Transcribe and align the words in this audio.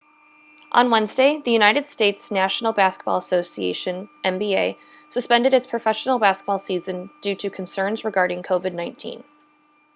on 0.71 0.89
wednesday 0.89 1.39
the 1.45 1.51
united 1.51 1.85
states' 1.85 2.31
national 2.31 2.73
basketball 2.73 3.17
association 3.17 4.09
nba 4.25 4.75
suspended 5.09 5.53
its 5.53 5.67
professional 5.67 6.17
basketball 6.17 6.57
season 6.57 7.11
due 7.21 7.35
to 7.35 7.51
concerns 7.51 8.03
regarding 8.03 8.41
covid-19 8.41 9.23